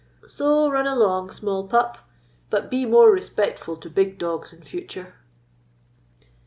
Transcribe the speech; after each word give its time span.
So, 0.25 0.67
run 0.67 0.87
along, 0.87 1.29
small 1.29 1.67
pup, 1.67 1.99
but 2.49 2.71
be 2.71 2.87
more 2.87 3.11
respectful 3.11 3.77
to 3.77 3.87
big 3.87 4.17
dogs 4.17 4.51
in 4.51 4.63
future." 4.63 5.13